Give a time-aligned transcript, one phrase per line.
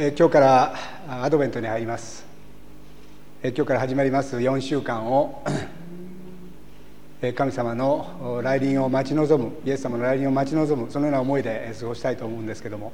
[0.00, 0.74] え今日から
[1.24, 2.24] アドベントに入ります。
[3.42, 5.42] え今日から始まります4週間を
[7.34, 12.92] 神様の来臨を待ち望むイエス様の来臨を待ち望むそのような思いで過ごしたいと思うんですけども。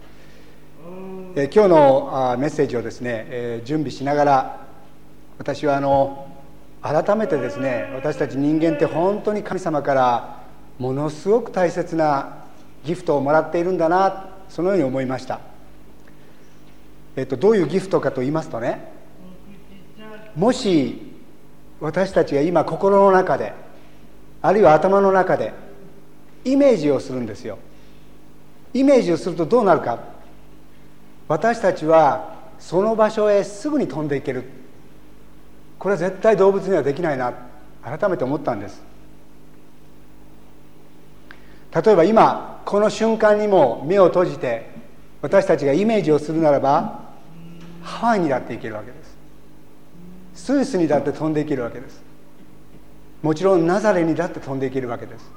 [1.37, 4.67] え今日のメッセージをですねえ準備しながら
[5.37, 6.27] 私はあの
[6.81, 10.43] 改めてですね私たち人間って本当に神様から
[10.79, 12.47] ものすごく大切な
[12.83, 15.54] ギフトをもらっているんだなそのように思いました。
[17.17, 18.93] えっと、どういうギフトかと言いますとね
[20.37, 21.13] もし
[21.81, 23.53] 私たちが今心の中で
[24.43, 25.53] あるいは頭の中で
[26.45, 27.59] イメージをするんですよ。
[28.75, 29.99] イメージをするとどうなるか。
[31.29, 34.45] 私たちはその場所へすぐに飛んでいける。
[35.79, 37.33] これは絶対動物にはできないな。
[37.83, 38.83] 改めて思ったんです。
[41.75, 44.71] 例えば今この瞬間にも目を閉じて
[45.23, 47.04] 私たちがイメージをするならば
[47.85, 49.17] ハワイにだって行けるわけです。
[50.35, 52.03] スイスにだって飛んでいけるわけです。
[53.23, 55.31] もちろんナザレにだって飛んでいけるわけです。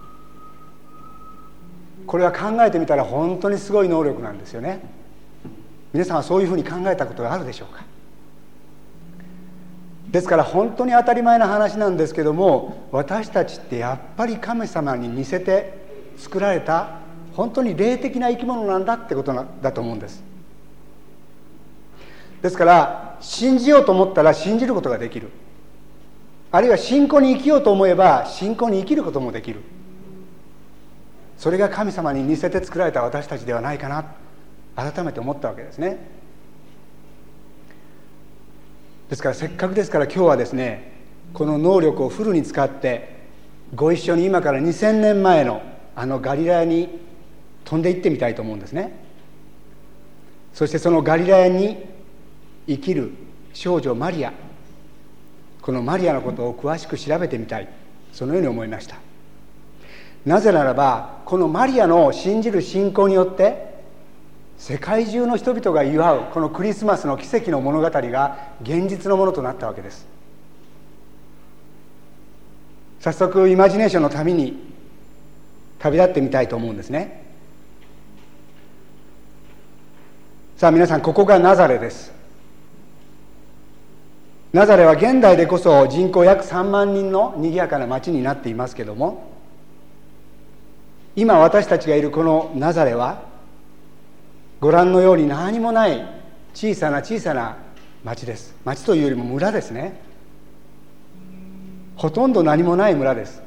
[2.07, 4.79] これは考えてみたら本当にすごい能力なんですよね。
[5.93, 7.83] 皆さんはそういうふうに考えたことがあるでしょうか。
[10.09, 15.73] ですから本当に当たり前な話なんですけども私たちってやっぱり神様に似せて
[16.17, 16.99] 作られた
[17.33, 20.26] 本当に霊的な生き物なんだってことだと思うんです。
[22.47, 25.29] ですから信じようと思ったら信じることができる。
[26.49, 29.59] あるいは信仰に生きようと思えば信仰に生きることもできる。
[31.37, 34.05] それが神様に似せて作られた私たちではないかな
[34.77, 35.97] 改めて思ったわけですね。
[39.09, 40.93] ですからせっかくですから今日はですね
[41.33, 43.23] この能力をフルに使って
[43.75, 45.61] ご一緒に今から2000年前の
[45.97, 46.97] あのガリラヤに
[47.65, 48.97] 飛んで行ってみたいと思うんですね。
[50.53, 51.96] そしてそのガリラヤに
[52.67, 53.11] 生きる
[53.53, 54.33] 少女マリア。
[55.61, 57.67] このマリアのことを詳しく調べてみたい。
[58.13, 58.97] そのように思いました。
[60.25, 63.77] なぜならばこのマリアの信じる信仰によって
[64.57, 70.07] 世界中の人々が祝うこのクリスマスの奇跡の物語が現実のものとなったわけです。
[72.99, 74.73] 早速イマジネーションのために
[75.79, 77.23] 旅立ってみたいと思うんですね。
[80.57, 82.16] さあ皆さんここがナザレです。
[84.57, 89.29] ナザレは現代でこそ人口約3万人の賑やかな町になっていますけども
[91.15, 93.21] 今私たちがいるこのナザレは
[94.59, 96.03] ご覧のように何もない
[96.55, 97.57] 小さな小さな
[98.03, 98.55] 町です。
[98.65, 100.01] 町というよりも村ですね。
[101.95, 103.43] ほとんど何もない村です。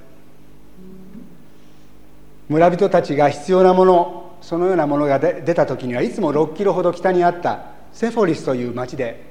[2.48, 9.29] 村人たちが必要なものそのようなものが出た時にはいつも6キロほど北にあったセフォリスという町で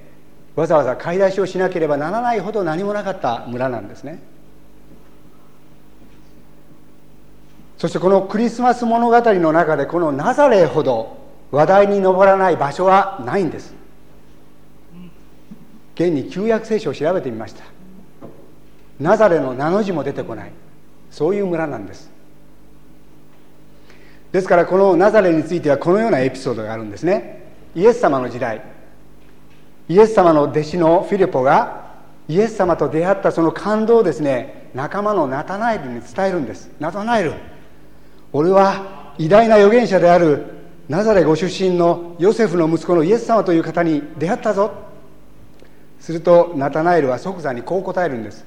[0.60, 4.20] わざわざ買い出しをしなければならないほど何もなかった村なんですね。
[7.78, 11.18] そしてこのクリスマス物語の中でこのナザレほど
[11.52, 13.74] 話題に上らない場所はないんです。
[15.96, 17.64] 現に旧約聖書を調べてみました。
[19.00, 20.52] ナザレの名の字も出てこない。
[21.10, 22.12] そういう村なんです。
[24.34, 27.50] ですからこのナザレについてはこのようなエピソードがあるんですね。
[27.76, 28.79] イエス様の時代。
[29.90, 31.90] イエス様の弟子のフィリポが
[32.28, 36.70] イエス様と出会ったその感動をですね仲間のナタナエルに伝えるんです。
[36.80, 37.34] ナタナエル。
[38.32, 40.46] 俺は偉大な預言者である
[40.88, 44.72] ナザレご出身のヨセフの息子のイエス様という方に出会ったぞ。
[46.00, 48.46] するとナタナエルは即座にこう答えるんです。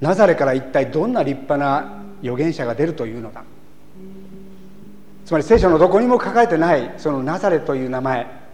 [0.00, 3.44] ナザレから一体どんな立派な預言者が出るというのだ。
[5.24, 8.45] つまり聖書のどこにも書かれてないそのナザレという名前。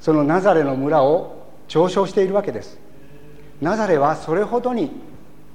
[0.00, 2.78] そのナザレの村を嘲笑しているわけです。
[3.60, 4.90] ナザレはそれほどに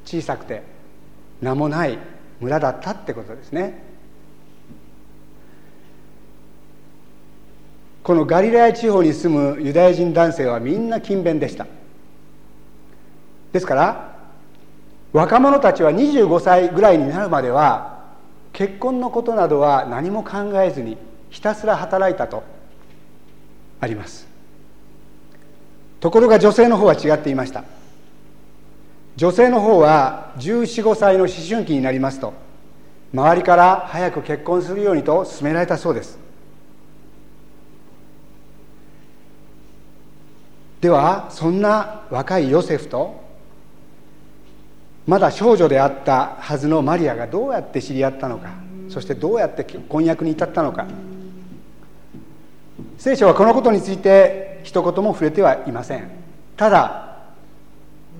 [0.06, 0.62] 小さくて
[1.42, 1.98] 名もない
[2.40, 3.84] 村だったってことですね。
[8.04, 11.66] このガリラヤ地方に住むユダヤ人男性はみんな勤勉でした。
[13.52, 14.16] ですから
[15.12, 18.04] 若者たちは25歳ぐらいになるまでは
[18.54, 20.98] 結婚のことなどは何も考えずに
[21.32, 22.44] ひたすら働いたと
[23.80, 24.25] あります。
[26.00, 27.64] ところが女性の方は違っていました。
[29.16, 32.34] 女性の方は1415歳の思春期になりますと
[33.14, 36.20] 周りから早く結婚するようにと勧められたそうです。
[40.82, 43.24] ではそんな若いヨセフと
[45.08, 48.50] まだ少女であったはずのマリアがどうやって知り合ったのか
[48.90, 50.86] そしてどうやって婚約に至ったのか。
[52.98, 56.10] 聖書はこのことについて一言も触れてはいません。
[56.58, 57.20] ただ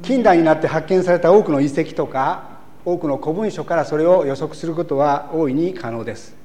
[0.04, 6.36] 近代になって発見された多くの遺跡とか多くの古文書からそれを予測することは大いに可能です。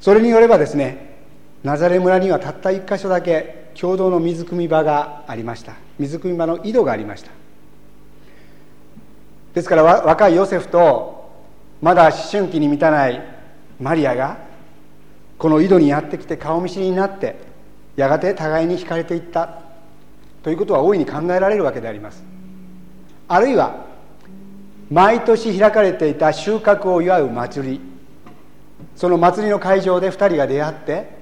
[0.00, 1.16] それによればですね
[1.62, 5.74] ナザレ村にはたった一箇所だけ共同の水汲み場がありました。
[5.98, 7.30] 水汲み場の井戸がありました。
[9.54, 11.30] ですから若いヨセフと
[11.80, 13.22] まだ思春期に満たない
[13.80, 14.38] マリアが
[15.38, 17.54] この井戸にやってきて顔見知りになって
[17.96, 19.62] やがて互いに惹かれていった。
[20.42, 22.22] ということは大いに考えられるわけであります。
[23.26, 23.84] あるいは
[24.90, 27.80] 毎年開かれていた収穫を祝う祭り。
[28.94, 31.16] その祭りの会場で2人が出会って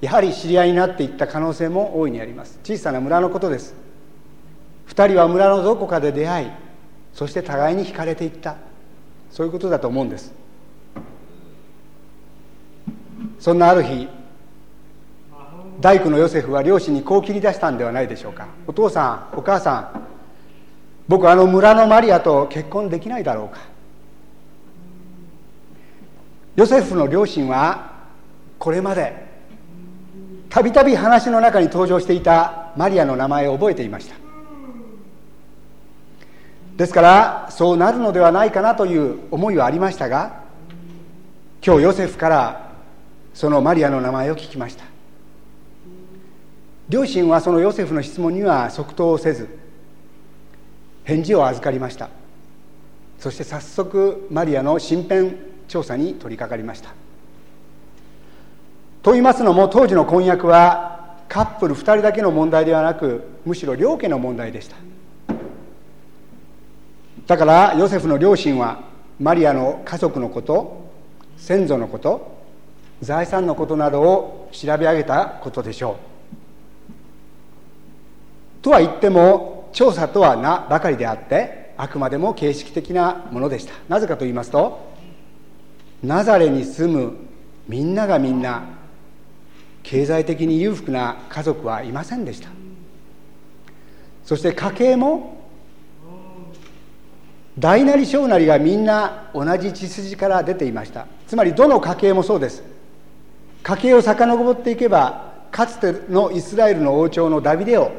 [0.00, 2.60] やはり知り合いになっていった可能性も大いにあります。
[2.62, 3.74] 小さな村のことです。
[4.88, 6.50] 2人は村のどこかで出会い
[7.12, 8.56] そして互いに惹かれていった。
[9.30, 10.32] そういうことだと思うんです。
[13.38, 14.08] そんなある日
[15.80, 18.46] 大工のヨセフは両親にこう切り出したんではないでしょうか。
[18.66, 20.06] お父さんお母さん
[21.08, 23.60] 僕あの村のマリアと結婚できないだろうか。
[26.56, 27.92] ヨセフの両親は
[28.58, 29.30] これまで
[30.50, 34.16] たびたび話の中に登場していたマリアの名前を覚えていました。
[36.76, 40.44] ですからそうなるのではないかなという思いはありましたが
[41.64, 42.72] 今日ヨセフから
[43.34, 44.89] そのマリアの名前を聞きました。
[46.90, 49.48] 両親はそのヨセフの質問には即答せず
[51.04, 52.10] 返事を預かりました。
[53.20, 55.36] そして早速マリアの身辺
[55.68, 56.90] 調査に取り掛かりました。
[59.02, 64.76] と言いますのも当時の婚約はカップル2人だけの問題ではなくむしろ両家の問題でした。
[67.28, 68.82] だからヨセフの両親は
[69.20, 70.90] マリアの家族のこと
[71.36, 72.36] 先祖のこと
[73.00, 76.09] 財産のことなどを調べ上げたことでしょう。
[78.62, 83.72] とは言っても調査とはなばかりであってあくまでも形式的なものでした。
[83.88, 84.90] なぜかと言いますと
[86.02, 87.16] ナザレに住む
[87.68, 88.64] みんながみんな
[89.82, 92.48] 経済的に裕福な家族はいませんでした。
[94.24, 95.40] そして家計も
[97.58, 101.06] 大なり小なりがみんな同じ血筋から出ていました。
[101.26, 102.62] つまりどの家系もそうです。
[103.62, 107.90] 家系を遡っていけばかつてのイスラエルの王朝のダビデオ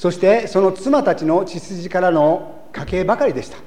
[0.00, 3.58] そしてその妻たちの血筋からの家系ばかりでした。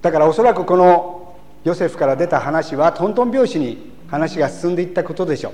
[0.00, 5.52] だからおそらくこのヨセフから出た話はトントン拍子に話が進んでいったことでしょう。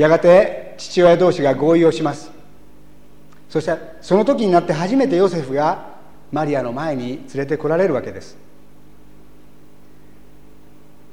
[0.00, 2.30] やがて父親同士が合意をします。
[3.50, 5.88] そしてその時になって初めてヨセフが
[6.30, 8.36] マリアの前に連れてこられるわけです。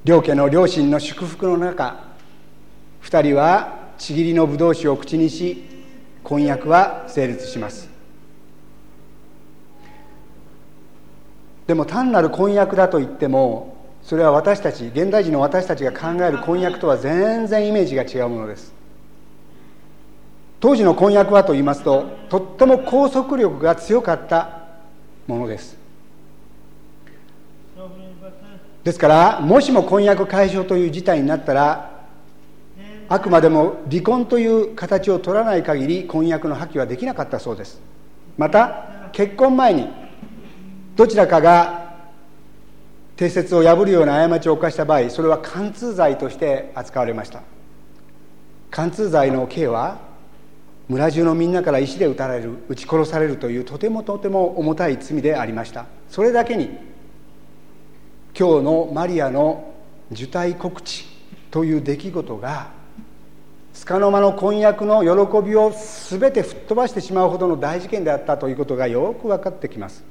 [0.04, 2.00] 両家の両親の祝福の中
[3.02, 5.64] 2人はちぎりのブドウ酒を口にし
[6.24, 7.90] 婚約は成立します。
[11.68, 18.74] でも単なる婚約だと言ってもそれは私たち現代人の私たちが考える婚約とは全然イメージが違うものです。
[20.60, 24.64] 当時の婚約はと言いますととっても拘束力が強かった
[25.28, 25.78] ものです。
[28.84, 31.89] ですからもしも婚約解消という事態になったら
[33.12, 37.82] あくまでも離婚という形を取らない限り婚約の破棄はできなかったそうです。
[38.38, 39.90] また結婚前に
[40.96, 41.90] どちらかが
[43.16, 47.42] 定説を破るような過ちを犯した場合それは貫通罪として扱われました。
[48.70, 49.98] 貫通罪の刑は
[50.88, 55.88] 村中のみんなから石で撃たれる撃ち殺されるというとてもとても重たい罪でありました。
[56.10, 56.78] それだけに
[58.38, 59.74] 今日のマリアの
[60.12, 61.06] 受胎告知
[61.50, 62.79] という出来事が
[63.86, 65.72] 束の間の婚約の喜びを
[66.10, 70.04] 全て吹っ飛ばしてしまうほどの大事件であったということがよく分かってきます。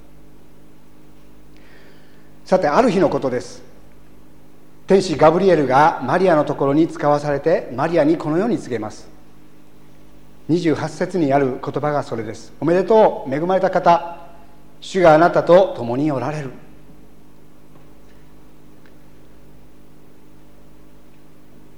[2.45, 3.63] さてある日のことです。
[4.87, 9.09] 天使ガブリエルがマリアのところに使わされてマリアにこのように告げます。
[10.49, 12.55] 28節にある言葉がそれです。
[12.61, 14.19] おめでとう恵まれた方。
[14.81, 16.53] 主があなたと共におられる。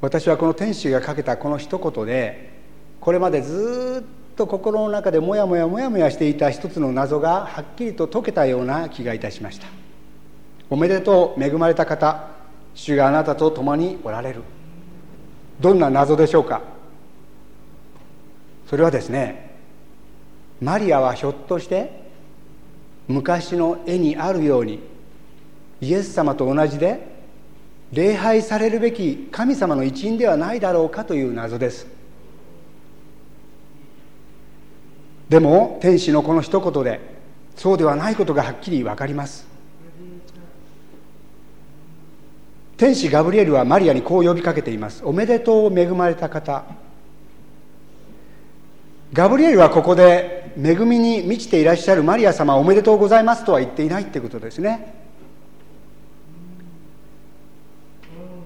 [0.00, 2.50] 私はこの天使がかけたこの一言で
[3.00, 9.66] これまでずっと心の中でもやもやもやもやしていた一つの謎がはっきりと解けたような気がいたしました。
[10.70, 12.28] おめでとう恵まれた方
[12.74, 14.42] 主があなたと共におられる。
[15.60, 16.62] どんな謎でしょうか？
[18.68, 19.56] それはですね
[20.60, 22.08] マリアはひょっとして
[23.08, 24.78] 昔の絵にあるように
[25.80, 27.09] イエス様と同じで
[27.92, 31.86] 礼拝されるべき神様の一員ではないだろうかという謎です。
[35.28, 37.00] でも天使のこの一言で
[37.56, 39.46] そうではないことがはっきり分かります。
[42.76, 45.02] 天使ガブリエルはマリアにこう呼びかけています。
[45.04, 46.64] おめでとう恵まれた方。
[49.12, 54.99] ガブリエルはここで恵みに満ちていらっしゃるマリア様おめでとうございますとは言っていないってことですね。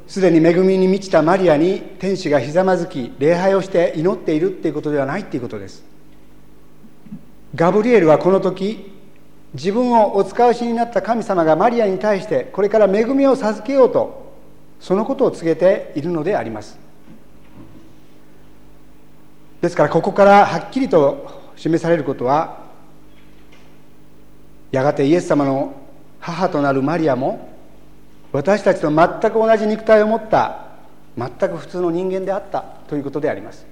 [0.07, 5.85] すでに恵みに満ちたマリアに天使がひざまずき礼拝をして祈っているっていうことではないっていうことです。
[7.55, 8.93] ガブリエルはこの時
[9.55, 14.35] 自分をお使わしになった神様がマリアに対してこれから恵みを授けようと
[14.81, 16.79] そのことを告げているのであります。
[19.61, 22.65] ですからここからはっきりと示されることは
[24.73, 25.73] やがてイエス様の
[26.21, 27.54] 母となるマリアも
[28.35, 30.67] 私たちと全く同じ肉体を持った
[31.17, 33.65] 全く普通の人間であったということであります。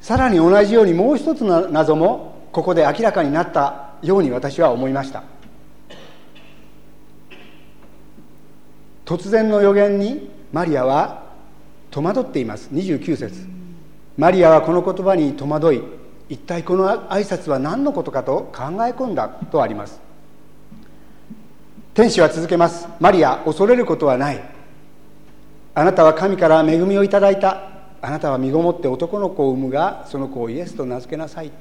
[0.00, 5.24] さらに同じようにもう一つの謎もここで明らかになったように私は思いました。
[9.04, 11.24] 突然の予言にマリアは
[11.90, 12.68] 戸惑っています。
[12.72, 13.48] 29節。
[14.16, 15.82] マリアはこの言葉に戸惑い
[16.28, 20.03] 一体この挨拶は何のことかと考え込んだとあります。
[21.94, 22.88] 天使は続けます。
[22.98, 24.42] マリア恐れることはない。
[25.76, 27.70] あなたは神から恵みをいただいた。
[28.02, 31.52] あなたは身ごもって男の子を産むがその子をイエスと名付けなさい。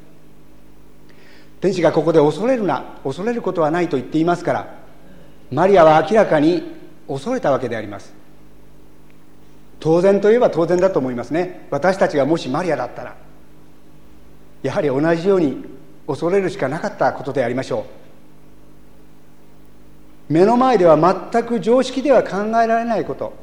[1.61, 2.83] 天使がここで恐れるな。
[3.03, 4.75] 恐れることはないと言っていますから
[5.51, 6.63] マリアは明らかに
[7.07, 8.11] 恐れたわけであります。
[9.79, 11.67] 当然といえば当然だと思いますね。
[11.69, 13.15] 私たちがもしマリアだったら
[14.63, 15.63] やはり同じように
[16.07, 18.02] 恐れるしかなかったことでありましょう。
[20.33, 20.97] 目の前では
[21.31, 23.33] 全く常識では考えられないこと。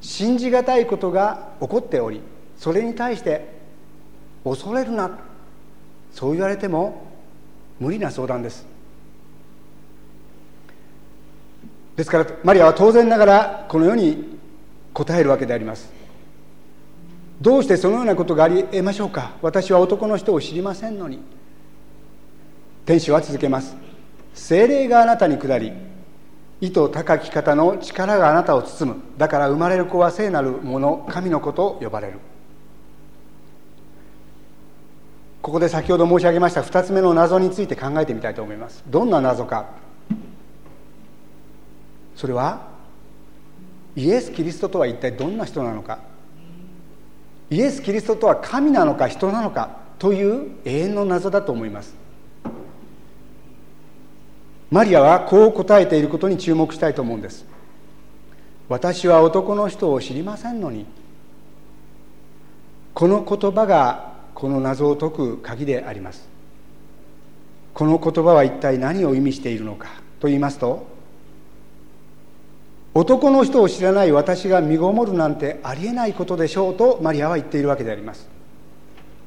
[0.00, 2.20] 信じがたいことが起こっており
[2.56, 3.58] それに対して
[4.44, 5.18] 恐れるな。
[6.12, 7.02] そう言われても
[7.80, 8.64] 無理な相談です。
[11.96, 14.38] ですからマリアは当然ながらこのように
[14.94, 15.90] 答えるわけであります。
[17.40, 19.32] どうしてそのようなことがありえましょうか。
[19.42, 21.18] 私は男の人を知りませんのに。
[22.86, 23.87] 天使は続けます。
[24.38, 25.72] 精霊があなたに下り
[26.60, 29.02] 意図高き方の力があなたを包む。
[29.16, 32.18] だから生まれる子は聖なるもの神の子と呼ばれる。
[35.42, 38.82] ここで先ほど申し上げました2つ目の謎について考えてみたいと思います。
[38.88, 39.66] どんな謎か。
[42.16, 42.68] それは
[43.94, 45.98] イエス・キリストとは一体どんな人なのか。
[47.50, 52.07] イエス・キリストとは神なのか人なのかという永遠の謎だと思います。
[54.70, 57.46] マリアはこう答えていることに注目したいと思うんです。
[58.68, 60.84] 私は男の人を知りませんのに
[62.92, 66.28] この言葉がこの謎を解く鍵であります。
[67.72, 69.88] この言葉は一体何を意味しているのか
[70.20, 70.86] と言いますと
[72.92, 78.28] 男の人を知らない私が身ごもるなんてありえないことでしょうとマリアは言っているわけであります。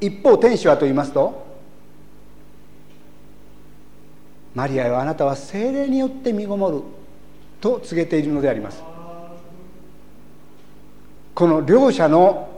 [0.01, 1.50] 一方天使はと言いますと
[4.53, 6.81] マリアよあなたは精霊によって身ごもる
[7.61, 8.83] と告げているのであります。
[11.33, 12.49] この両者の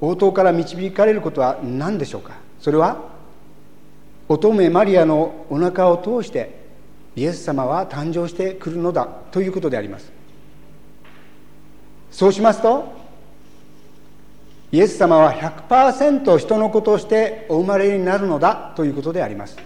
[0.00, 2.34] 応答から導かれることは何でしょうか？
[2.60, 3.10] それは
[4.28, 6.60] 乙女マリアのお腹を通して
[7.16, 10.12] イエス様は誕生してくるのだということであります。
[12.12, 12.92] そうしますと
[14.72, 19.58] イエス様は100%人の子としてお生まれになるのだということであります。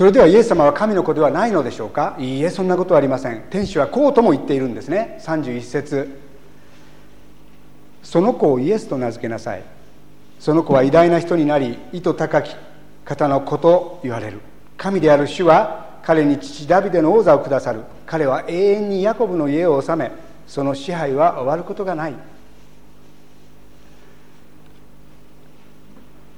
[0.00, 2.16] それではイエス様は神の子ではないのでしょうか？
[2.18, 3.42] いいえそんなことはありません。
[3.50, 5.18] 天使はこうとも言っているんですね。
[5.20, 6.18] 31節。
[8.02, 9.62] その子をイエスと名付けなさい。
[10.38, 12.56] その子は偉大な人になり意図高き
[13.04, 14.40] 方の子と言われる。
[14.78, 17.82] 神である主は彼に父ダビデの王座をくださる。
[18.06, 20.12] 彼は永遠にヤコブの家を治め
[20.46, 22.14] その支配は終わることがない。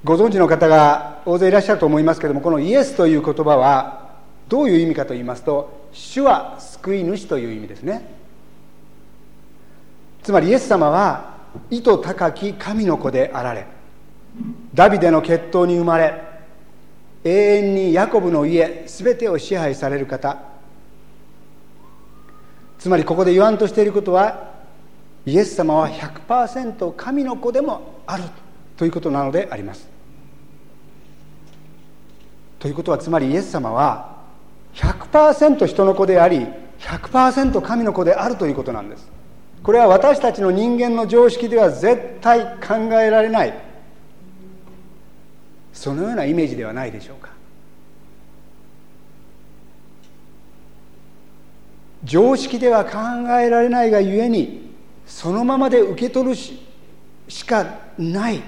[0.03, 4.11] ご存知の方が大勢いらっしゃると思いますけどもこのイエスという言葉は
[4.49, 8.11] どういう意味かと言いますと主は救い主という意味ですね。
[10.21, 11.37] つまりイエス様は
[11.69, 13.65] 意図高き神の子であられ
[14.73, 16.21] ダビデの血統に生まれ
[17.23, 20.37] 永遠にヤコブの家全てを支配される方。
[22.77, 24.51] つまりここで言わんとしていることは
[25.25, 28.23] イエス様は100%神の子でもある
[28.75, 29.92] ということなのであります。
[32.63, 34.19] ということはつまりイエス様は
[34.75, 36.47] 100%人の子であり
[36.79, 39.11] 100%神の子であるということなんです。
[39.61, 43.53] これは私たちの人間の常識では絶対考えられない。
[45.73, 47.31] そのようなイメージではないでしょうか。
[52.05, 52.97] 常識では考
[53.41, 54.73] えられないがゆえに
[55.05, 56.65] そのままで受け取るし
[57.27, 57.65] しか
[57.97, 58.41] ない。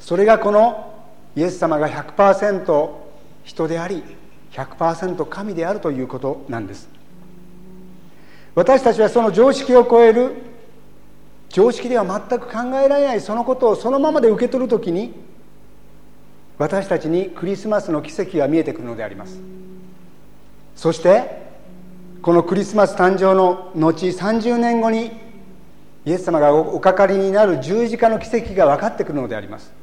[0.00, 0.91] それがこの
[1.34, 2.90] イエス様が100%
[3.44, 4.02] 人であり
[4.52, 6.88] 100%神であるということなんです。
[8.54, 10.34] 私たちはその常識を超える
[11.48, 15.14] 常識では全く考えられないそのことをそのままで受け取るときに
[16.58, 19.40] 私たちにクリスマスの奇跡が見えてくるのであります。
[20.76, 21.42] そして
[22.20, 25.12] このクリスマス誕生の後30年後に
[26.04, 29.81] イエス様がおかかりになる十字架の奇跡が分かってくるのであります。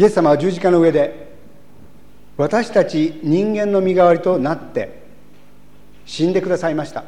[0.00, 1.28] イエス様は十字架の上で
[2.38, 5.02] 私たち人間の身代わりとなって
[6.06, 7.04] 死んでくださいました。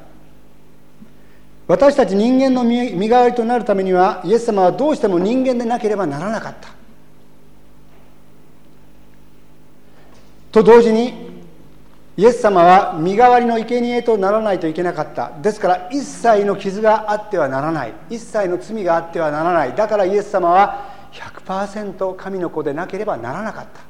[1.66, 6.68] 私たち人間の身代わりとなるためにはイエス様はどうしても人間でなければならなかった。
[10.50, 11.32] と同時に
[12.18, 15.32] イエス様は身代わりの生贄とならないといけなかった。
[15.40, 17.94] ですから一切の傷があってはならない。
[18.10, 19.74] 一切の罪があってはならない。
[19.74, 23.80] だからイエス様は100%神の子でなければならなかった。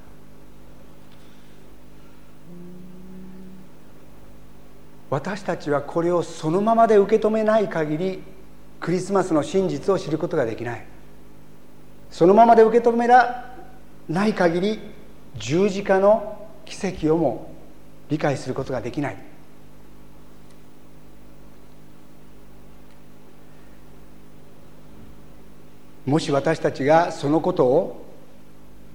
[5.10, 8.22] 私たちはこれをそのままで受け止めない限り
[8.80, 10.86] クリスマスの真実を知ることができない。
[12.10, 13.54] そのままで受け止めら
[14.08, 14.80] ない限り
[15.36, 17.52] 十字架の奇跡をも
[18.08, 19.31] 理解することができない。
[26.06, 28.04] もし私たちがそのことを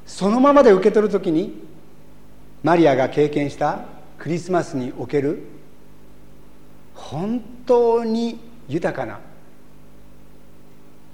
[0.05, 1.63] そのままで受け取るときに
[2.63, 3.85] マリアが経験した
[4.17, 5.43] クリスマスにおける
[6.95, 9.19] 本当に豊かな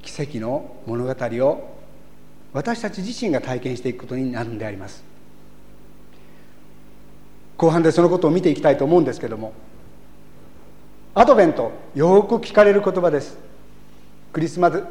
[0.02, 1.16] 奇跡の物語
[1.46, 1.78] を
[2.54, 5.04] 私たち自身が体験していくことになるんであります。
[7.58, 9.54] 後半でそのことを見ていきたいと思うんですけども
[11.16, 13.38] アドベントよく聞かれる言葉です。
[14.34, 14.84] クリスマス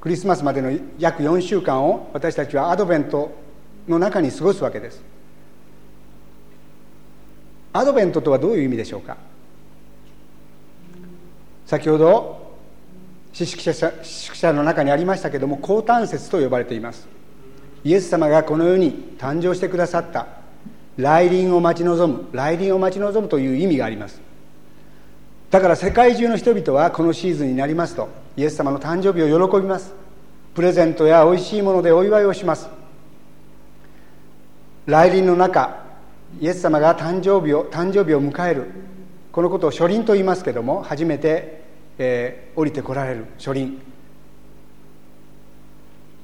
[0.00, 3.32] クリスマスまでの約4週間を私たちはアドベント
[3.86, 5.02] の中に過ごすわけです。
[7.72, 9.16] アドベントとはどういう意味でしょうか？
[11.66, 12.56] 先ほど
[13.32, 17.06] 知識者者の中にありましたけども高端説と呼ばれています。
[17.84, 20.26] イエス様がこの世に誕生してくださった。
[20.96, 22.28] 来臨を待ち望む。
[22.32, 24.20] 来臨を待ち望むという意味があります。
[25.50, 29.92] だから世界中の人々はこのシーズンになりますとイエス様の誕生日を喜びます。
[30.54, 32.68] プレゼントやおいしいものでお祝いをします。
[34.86, 35.84] 来臨の中
[36.40, 38.70] イエス様が誕生日を誕生日を迎える。
[39.32, 41.62] このことを初臨と言いますけども初めて、
[41.98, 43.80] えー、降りてこられる初臨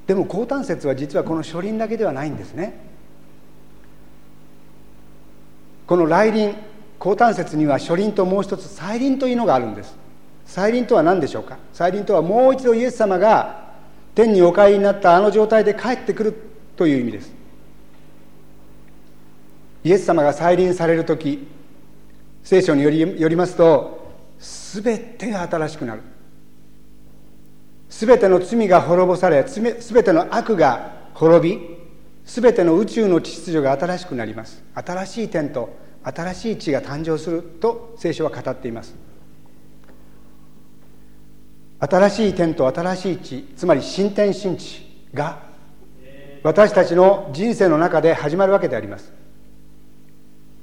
[0.07, 2.79] でも高端説は実はこの初臨だけではないんですね。
[5.85, 6.55] この来臨
[6.99, 9.95] 高端説には初臨ともう一つ再臨というのがあるんです。
[10.47, 11.57] 再臨とは何でしょうか？
[11.73, 13.67] 再臨とはもう一度イエス様が
[14.15, 16.33] 天にお帰りになったあの状態で帰ってくる
[16.75, 17.31] という意味です。
[19.83, 21.47] イエス様が再臨される時
[22.43, 26.01] 聖書によりよりますと全てが新しくなる。
[27.89, 31.77] 全ての罪が滅ぼされ全ての悪が滅び
[32.25, 34.63] 全ての宇宙の秩序が新しくなります。
[34.73, 35.69] 新しい天と
[36.03, 38.95] 新しい地が誕生すると聖書は語っています。
[41.79, 45.43] 新しい天と新しい地つまり新天新地が
[46.43, 49.11] 私たちの人生の中で始まるわけであります。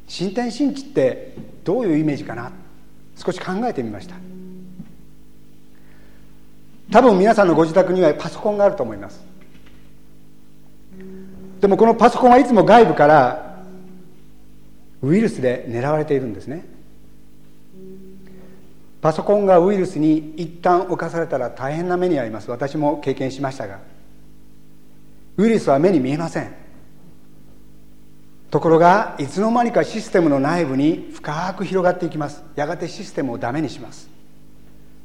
[0.07, 2.53] 新天新地ってどういうイメージかな？
[3.17, 4.17] 少し考えてみました。
[6.91, 9.25] 多分皆さんのご自宅にはパソコンがあると思います。
[11.61, 13.63] でもこのパソコンはいつも外部から
[15.03, 16.67] ウイルスで狙われているんですね。
[19.05, 22.51] パソコンがウイルスに一旦侵されたら大変な目に遭います。
[22.51, 23.81] 私も経験しましたが。
[25.37, 26.55] ウイルスは目に見えません。
[28.51, 32.45] ところがいつの間にかシステムの内部に深く広がっていきます。
[32.57, 34.09] やがてシステムをダメにします。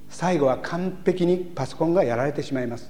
[0.09, 2.89] 最後は完璧にパソコンがやられてしまいます。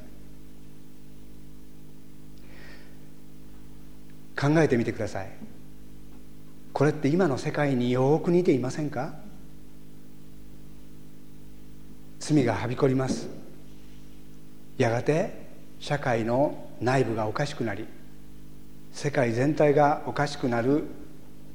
[4.40, 5.32] 考えてみてください。
[6.72, 9.28] これって今の世界によく似ていませんか？
[12.34, 13.28] 罪がはびこります。
[14.78, 15.48] やがて
[15.80, 17.88] 社会の内部がおかしくなり
[18.92, 20.84] 世界全体がおかしくなる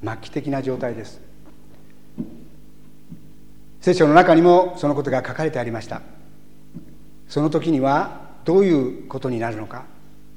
[0.03, 1.21] 末期的な状態です。
[3.79, 6.01] 聖書の中にもそのことが書かれてありました。
[7.29, 9.85] その時にはどういうことになるのか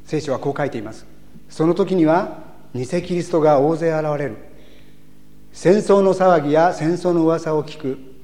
[0.05, 1.05] 聖書はこう書いています。
[1.49, 4.37] その時には偽キリストが大勢現れる。
[5.53, 8.18] 戦争の騒ぎや戦争の噂を聞く。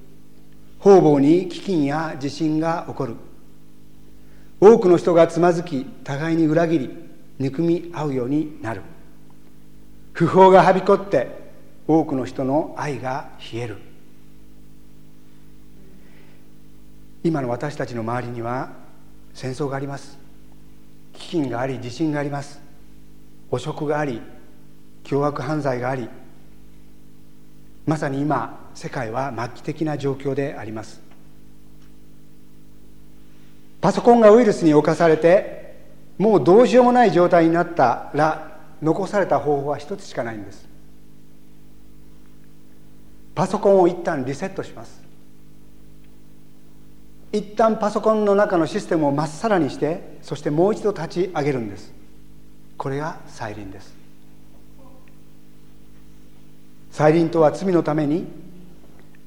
[0.85, 3.17] 方々に飢饉や地震が起こる。
[4.61, 6.91] 多くの人がつまずき互いに裏切り
[7.39, 8.83] 憎み合うようになる。
[10.13, 11.53] 不法がはびこって
[11.89, 13.79] 多くの人の愛が冷える。
[17.23, 18.71] 今の私たちの周りには
[19.33, 20.19] 戦争があります。
[21.15, 22.61] 飢饉があり地震があります。
[23.51, 24.21] 汚職があり
[25.03, 26.11] 凶悪犯罪があり
[27.87, 31.01] まさに今世界は末期的な状況であります。
[33.81, 35.77] パソコンがウイルスに侵されて
[36.17, 40.67] もうどうしようもない状態になったら残された方法は一つしかないんです。
[43.35, 45.03] パソコンを一旦リセットします。
[47.33, 51.93] 一旦パソコンの中のシステムをまっさらにしてそしてもう一度立ち上げるんです。
[52.79, 54.04] これが再臨です。
[56.95, 58.25] 再臨とは罪のために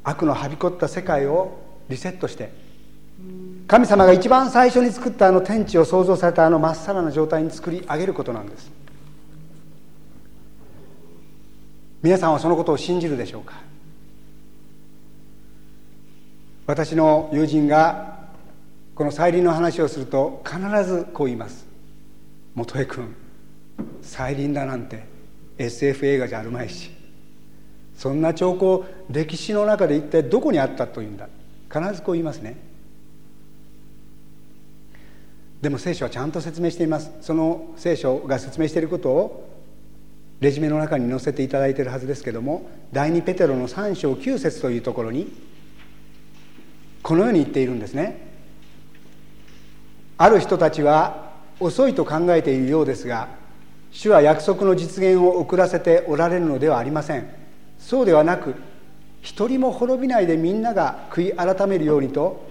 [0.01, 2.49] 悪のはびこった世界をリセットして
[3.67, 8.71] 神様が一番最初に作ったあの天地を創造されたあのまっさらな状態に作り上げることなんです。
[12.01, 13.55] 皆さんはそのことを信じるでしょうか？
[16.67, 18.29] 私の友人が
[18.95, 21.67] この再臨の話をすると必ずこう言います。
[22.55, 23.13] 元江君
[24.01, 25.03] 再臨だなんて
[25.57, 26.95] SF 映画じゃあるまいし。
[27.97, 31.27] そんな兆候歴史の中で一体どこにあったというんだ？
[31.69, 32.55] 必ずこう言いますね。
[35.61, 37.11] でも聖書はちゃんと説明しています。
[37.21, 39.49] その聖書が説明していることを
[40.39, 45.33] レジュメの中に載せていただいているはずですけども第2ペテロの3章9節というところに
[47.01, 48.27] このように言っているんですね。
[50.19, 53.29] ある人たちは遅いと考えているようですが
[53.91, 57.46] 主は約束の実現を遅らせておられるのではありません。
[57.79, 58.55] そうではなく
[59.21, 62.47] 一人も滅びないでみんなが悔い改めるようにと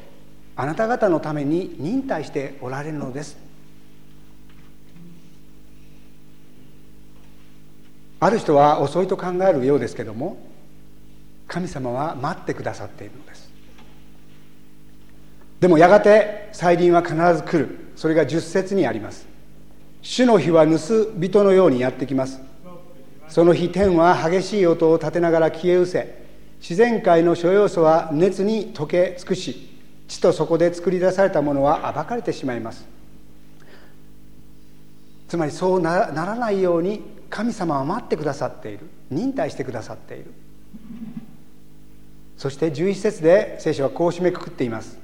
[0.56, 3.36] あなた方のために忍耐しておられるのです。
[8.18, 10.38] ある人は遅いと考えるようですけども
[11.46, 13.50] 神様は待ってくださっているのです。
[15.60, 17.78] でもやがて再臨は必ず来る。
[17.96, 19.26] それが十節にあります。
[20.02, 22.40] 主の日は盗人のようにやってきます。
[23.28, 26.26] その日天は激しい音を立てながら消え失せ
[26.60, 29.68] 自然界の諸要素は熱に溶け尽くし
[30.08, 32.86] 地とそこで作り出されたものは暴かれてしまいます。
[35.28, 38.88] つまりそうならないように神様は待ってくださっている。
[39.10, 40.32] 忍耐してくださっている。
[42.36, 44.98] そして11節で聖書はこう締めくくっています。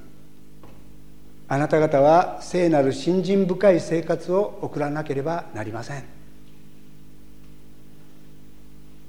[1.49, 6.12] あなた方は聖なる信心深い生活を送らなければなりません。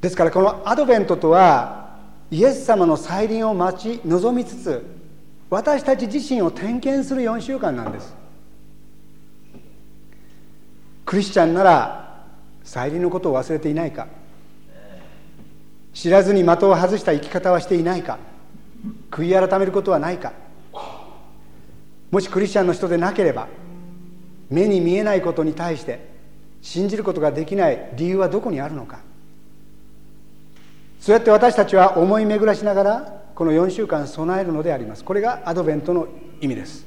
[0.04, 1.96] ですからこのアドベントとは
[2.30, 4.84] イエス様の再臨を待ち望みつつ
[5.48, 8.14] 私たち自身を点検する4週間なんです。
[11.06, 12.22] クリスチャンなら
[12.64, 14.08] 再臨のことを忘れていないか。
[15.94, 18.18] 知らずに的を外した生き方はしていないか。
[19.10, 20.34] 悔い改めることはないか。
[22.10, 23.48] もしクリスチャンの人でなければ
[24.50, 26.06] 目に見えないことに対して
[26.60, 29.13] 信じることができない理由はどこにあるのか。
[31.04, 35.04] そうやって私たちは思い巡らしながらこの4週間備えるのであります。
[35.04, 36.08] これがアドベントの
[36.40, 36.86] 意味です。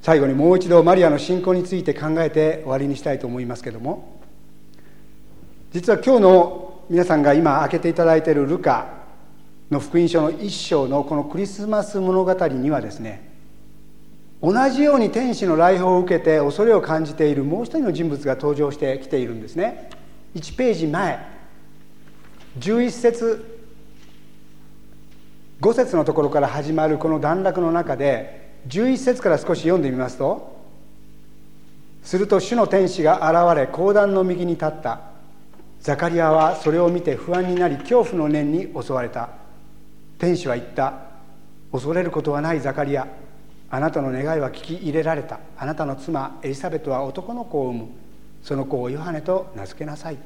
[0.00, 4.20] 最後にもう一度マリアの信仰について考えて終わりにしたいと思いますけども
[5.72, 8.86] 実は今日の皆さんが今開けていただいているルカ
[9.72, 13.33] の福音書の一章のこのクリスマス物語にはですね
[14.44, 19.88] 同じように天使の来訪を受けて恐れを感じているもう一人の人物が登場してきているんですね。
[20.34, 21.26] 1ページ前。
[22.58, 23.58] 11節。
[25.62, 30.60] 5節のところから始まるこの段落の中で11節から少し読んでみますと
[32.02, 35.00] すると主の天使が現れ講談の右に立った。
[35.80, 39.30] ザカリアはそれを見て不安になり恐怖の念に襲われた。
[40.18, 40.92] 天使は言った。
[41.72, 43.23] 恐れることはないザカリア。
[43.74, 45.40] あなたの願いは聞き入れられた。
[45.58, 47.88] あなたの妻エリザベトは男の子を産む。
[48.40, 50.18] その子をヨハネと名付けなさい。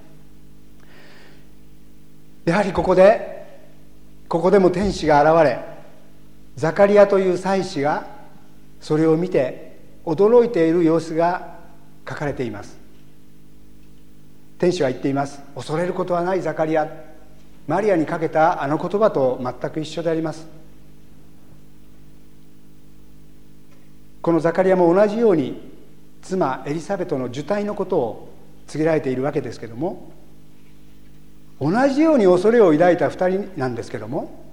[2.44, 3.62] やはりここで
[4.28, 5.64] ここでも天使が現れ
[6.56, 8.06] ザカリアという祭司が
[8.82, 11.56] それを見て驚いている様子が
[12.06, 12.76] 書かれています。
[14.58, 15.40] 天使は言っています。
[15.54, 16.86] 恐れることはないザカリア。
[17.66, 20.57] マリアにかけたあの言葉と全く一緒であります。
[24.20, 25.60] このザカリアも同じように
[26.22, 28.28] 妻エリザベトの受胎のことを
[28.66, 30.10] 告げられているわけですけども
[31.60, 34.44] 同じように恐れを抱いた2人なんですけども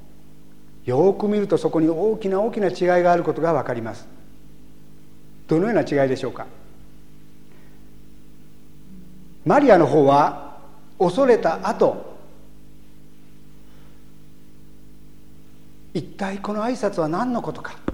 [0.86, 4.08] よく見るとそこに大きな大きな違いがあることが分かります。
[5.48, 6.46] どのような違いでしょうか？
[9.46, 10.58] マリアの方は
[10.98, 12.16] 恐れた後
[15.94, 17.85] 一体この挨拶は何のことか？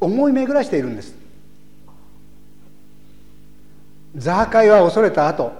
[0.00, 1.14] 思い巡らしているんです。
[4.16, 5.52] ザーカイは恐れた後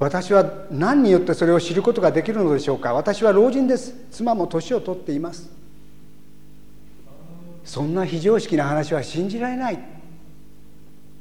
[0.00, 2.94] 私は何によってそれを知ることができるのでしょうか。
[2.94, 3.94] 私は老人です。
[4.10, 5.50] 妻も年を取っています。
[7.64, 9.78] そんな非常識な話は信じられない。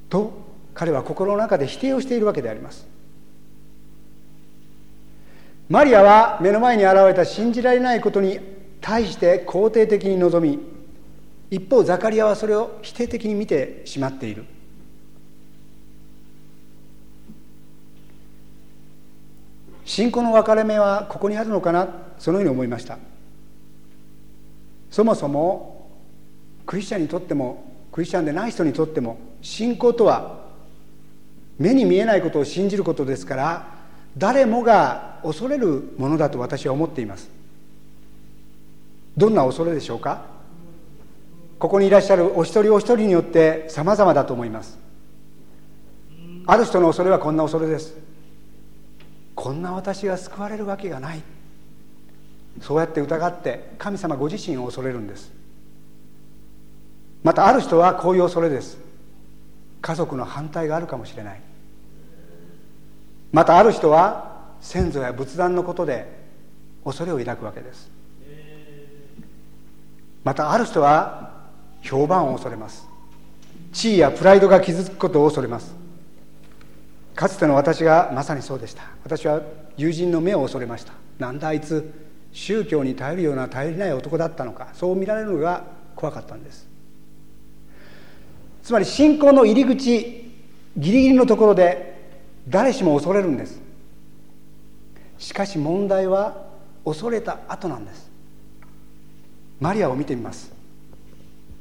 [0.10, 0.32] と
[0.74, 2.88] 彼は心の中で否定をしているわけであります。
[5.68, 8.40] マリアは目の前に現れた信じられないことに
[8.82, 10.60] 対して肯定的に臨み
[11.52, 14.46] 一方ザカリアはそれを否定的に見てしまっている。
[19.86, 21.88] 信仰の分かれ目はここにあるのかな？
[22.20, 23.00] そのように思いました。
[24.92, 25.90] そもそも
[26.68, 30.46] クリスチャンにとってもクリスチャンでない人にとっても信仰とは
[31.58, 33.80] 目に見えないことを信じることですから
[34.16, 37.39] 誰もが恐れるものだと私は思っています。
[39.20, 40.22] どんな恐れでしょうか？
[41.60, 44.80] ここにいらっしゃるお一人お一人によって様々だと思います。
[46.48, 47.98] ある人の恐れはこんな恐れです。
[49.36, 51.22] こんな私が救われるわけがない。
[52.62, 55.34] そうやって疑って神様ご自身を恐れるんです。
[57.22, 58.78] またある人はこういう恐れです。
[59.82, 61.42] 家族の反対があるかもしれない。
[63.34, 66.08] またある人は先祖や仏壇のことで
[66.86, 67.99] 恐れを抱くわけです。
[70.30, 71.32] またある人は
[71.82, 72.88] 評判を恐れます。
[73.74, 75.74] 地位やプライドが傷つくことを恐れます。
[77.16, 78.84] かつての私がまさにそうでした。
[79.04, 79.42] 私は
[79.76, 80.94] 友人の目を恐れました。
[81.18, 81.92] なんだあいつ
[82.32, 84.68] 宗教に頼るような頼りない男だったのか。
[84.74, 85.64] そう見られるのが
[85.96, 86.68] 怖かったんです。
[88.62, 90.32] つまり信仰の入り口
[90.78, 92.08] ギリギリのところで
[92.48, 93.60] 誰しも恐れるんです。
[95.18, 96.46] しかし問題は
[96.86, 98.09] 恐れた後なんです。
[99.60, 100.52] マリアを見てみます。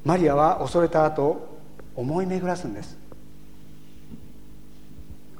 [0.05, 1.59] マリアは恐れた後
[1.97, 2.97] 思い巡らすんです。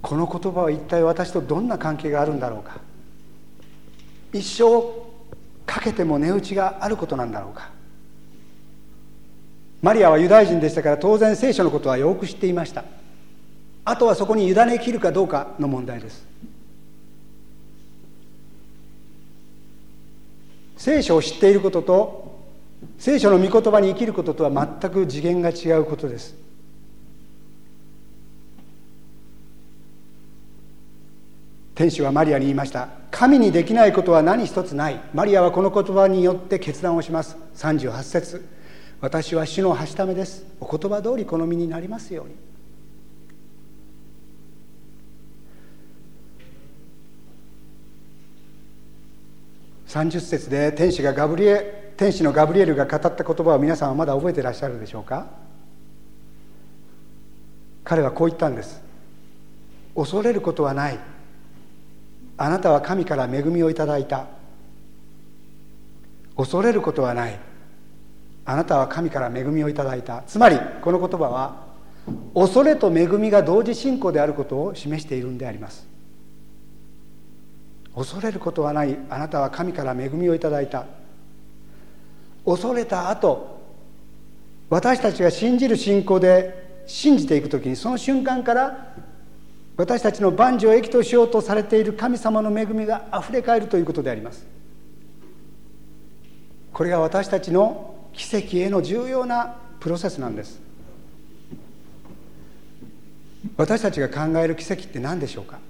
[0.03, 2.81] この言葉は一体私とどんな関係があるんだろうか。
[4.33, 4.93] 一生
[5.65, 7.71] かけても値打ちがあることなんだろうか。
[9.81, 12.85] マリアはユダヤ人でしたから当然聖書のことはよく知っていました。
[13.85, 16.27] あとはそこに委ねきるかどうかの問題です。
[20.77, 22.28] 聖書を知っていることと
[22.99, 26.35] 聖書の御言葉に生きることとは全く次元が違うことです。
[31.75, 32.89] 天使はマリアに言いました。
[33.13, 35.01] 神にできないことは何一つない。
[35.15, 37.37] マリアはこの言葉によって決断をします。
[37.55, 38.45] 38節。
[39.01, 40.45] 私は主のはしためです。
[40.61, 42.35] お言葉通りこの身になりますように。
[49.87, 55.27] 30節で天使がガブリエ天使のガブリエルが語った言葉を皆さんはまだ覚えていらっしゃるでしょうか？
[57.83, 58.81] 彼はこう言ったんです。
[59.97, 60.99] 恐れることはない。
[62.37, 64.27] あなたは神から恵みをいただいた。
[66.37, 67.41] 恐れることはない。
[68.45, 70.23] あなたは神から恵みをいただいた。
[70.23, 71.67] つまりこの言葉は
[72.33, 75.85] 恐れと恵みが同時進行であることを示しているんであります。
[77.93, 78.97] 恐れることはない。
[79.11, 80.87] あなたは神から恵みをいただいた。
[82.49, 83.59] 恐れた後
[84.71, 88.95] 私たちが信じる信仰で信じていく時にその瞬間から
[89.77, 94.45] 私たちの万事を益としようとされている神様の恵みがあふれかえるということであります。
[96.73, 100.61] これが私たちの奇跡への重要なプロセスなんです。
[103.57, 105.61] 私たちが考える奇跡って何でしょうか。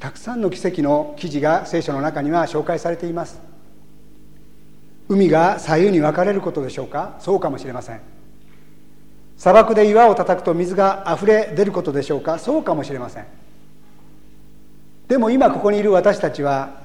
[0.00, 3.45] たくさんの奇跡の記事が聖書の中には紹介されています。
[5.08, 7.16] 海が左右に分かれることでしょうか？
[7.20, 8.00] そうかもしれません。
[9.36, 12.38] 砂漠で岩を叩くと水があふれ出ることでしょうか？
[12.38, 13.26] そうかもしれません。
[15.08, 16.82] でも今ここにいる私たちは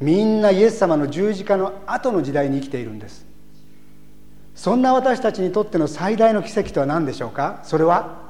[0.00, 3.26] みんなイエス様の十字架の後の時代に生きているんです。
[4.54, 7.60] そんな私たちにとっての最大の奇跡とは何でしょうか？
[7.64, 8.28] それは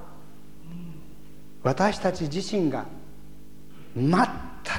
[1.62, 2.87] 私たち自身が
[3.94, 4.11] 全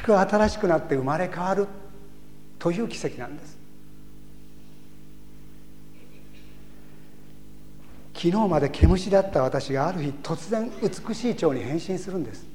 [0.03, 1.67] く新しくなって生まれ変わる
[2.57, 3.58] という奇跡なんです。
[8.21, 12.45] 昨日まで毛虫だった私がある日突然美しい蝶に変身するんです。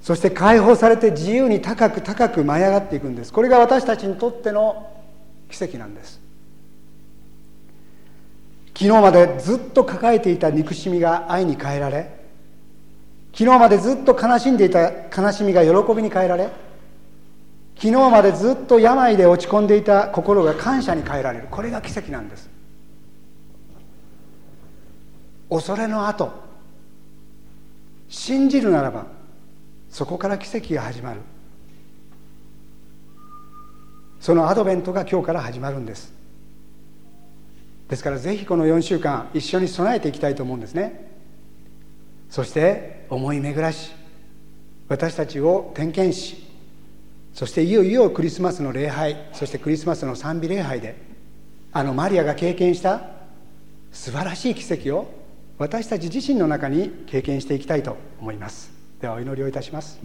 [0.00, 3.32] そして解放されて自由に高く高く舞い上がっていくんです。
[3.32, 4.90] これが私たちにとっての
[5.50, 6.18] 奇跡なんです。
[8.68, 12.10] 昨日までずっと抱えていた憎しみが愛に変えられ
[13.34, 16.48] 昨日までずっと悲しんでいた悲しみが喜びに変えられ
[17.76, 21.48] 昨日までずっと病で落ち込んでいた心が感謝に変えられる。
[21.50, 22.51] これが奇跡なんです。
[25.52, 26.32] 恐れの後
[28.08, 29.06] 信じるならば
[29.90, 31.20] そこから奇跡が始まる。
[34.20, 36.14] そのアドベントが今日から始まるんです。
[37.88, 41.10] ですからぜひこの4週間一緒に備えていきたいと思うんですね。
[42.30, 43.92] そして思い巡らし
[44.88, 46.48] 私たちを点検し
[47.34, 50.96] そしていよいよクリスマスの礼拝そしてクリスマスの賛美礼拝で
[51.72, 53.02] あのマリアが経験した
[53.92, 55.21] 素晴らしい奇跡を
[55.62, 58.72] 私たち自身の中に経験していきたいと思います。
[59.00, 60.00] ではお祈りをいたします。